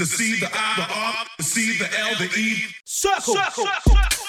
the 0.00 0.06
C, 0.06 0.40
the 0.40 0.48
I, 0.50 0.76
the 0.76 0.94
R, 0.94 1.26
the 1.36 1.44
C, 1.44 1.76
the 1.76 1.84
L, 1.84 2.16
the 2.18 2.40
E. 2.40 2.64
Circle. 2.86 3.34
Circle. 3.34 3.66
This 3.66 4.19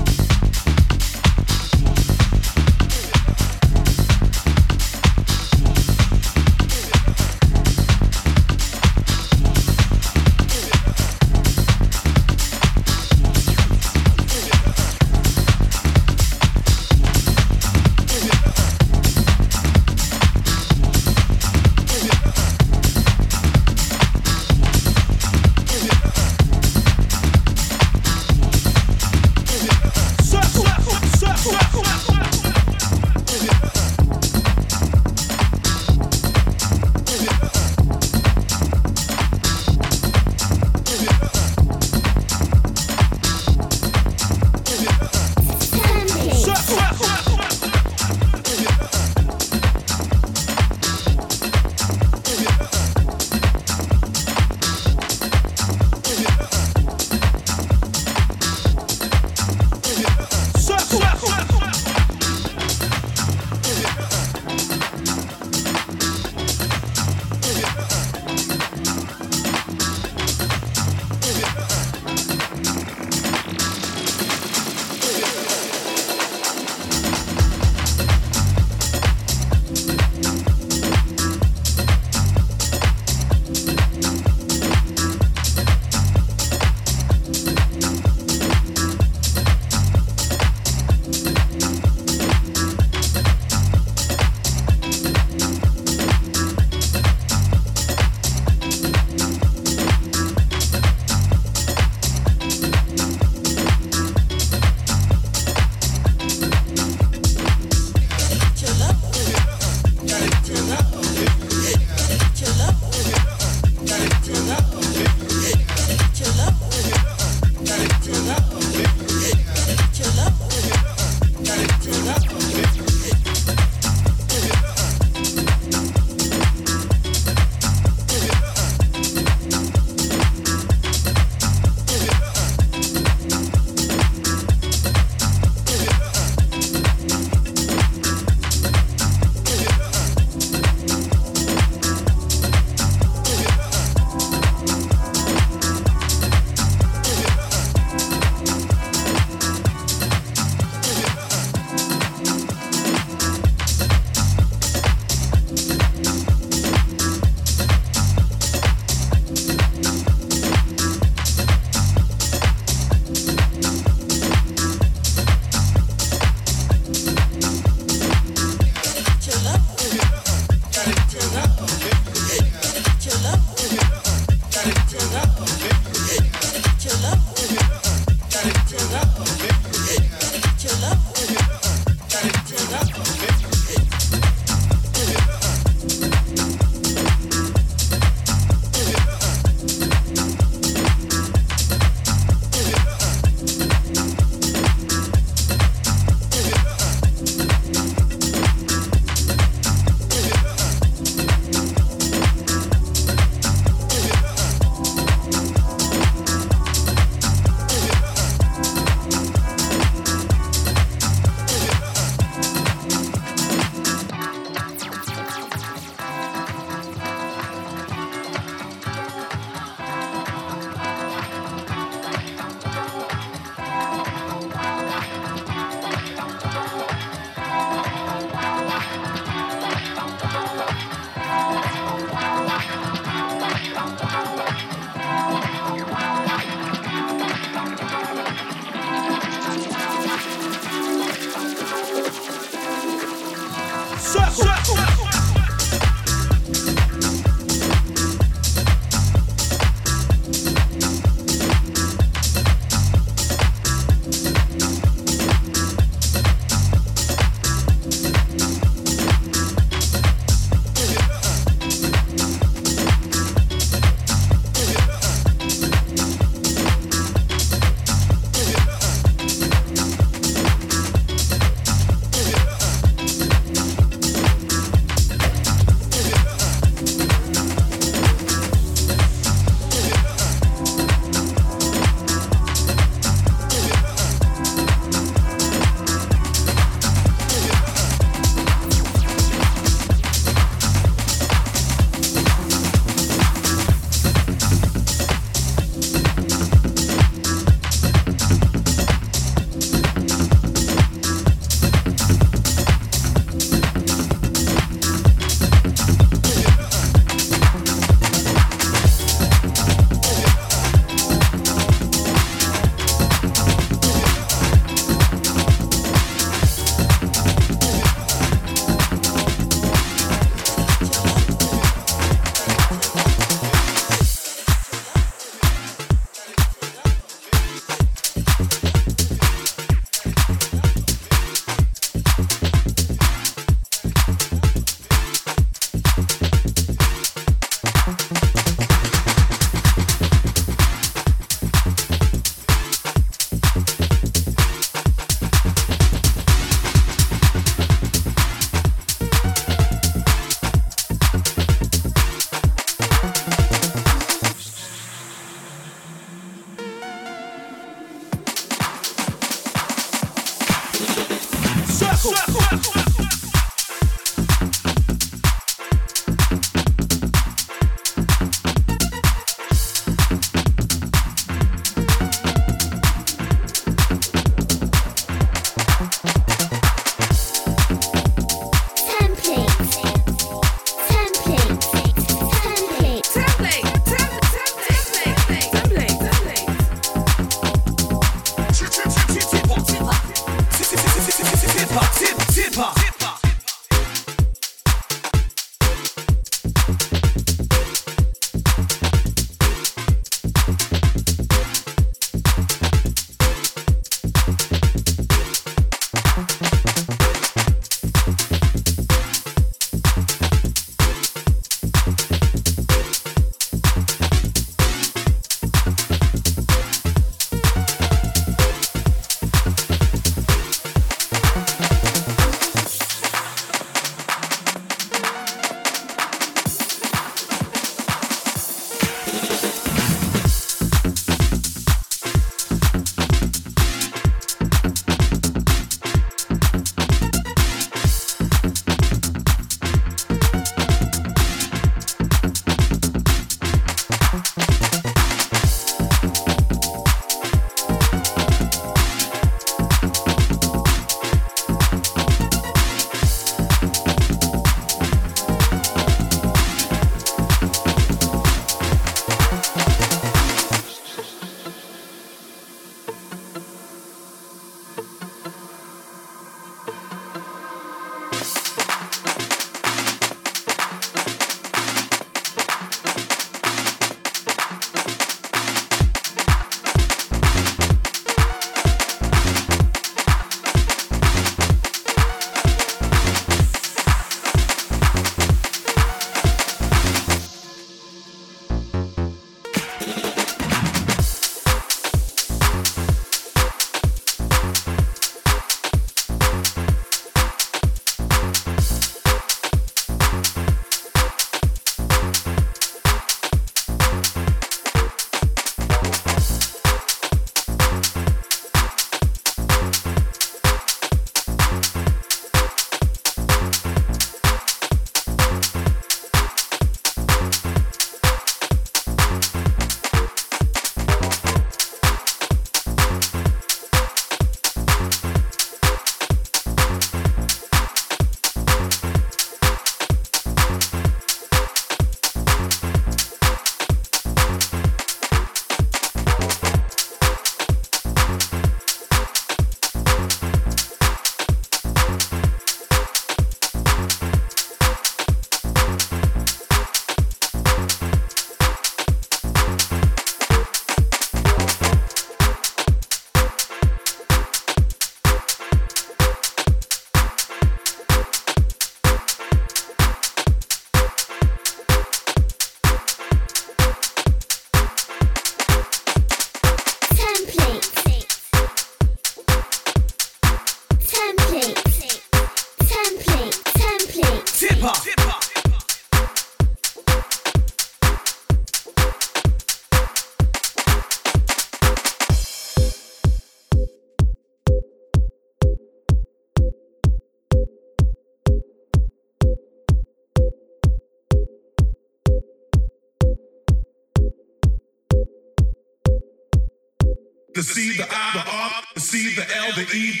the 597.42 597.48
C, 597.54 597.76
the 597.76 597.86
I, 597.90 598.10
the 598.14 598.30
R, 598.30 598.62
the 598.74 598.80
C, 598.80 599.14
the 599.16 599.36
L, 599.36 599.52
the 599.56 599.66
E. 599.76 600.00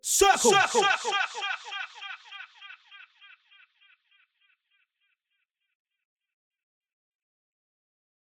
Circle. 0.00 0.52
Circle. 0.52 0.80
Circle. 0.80 1.12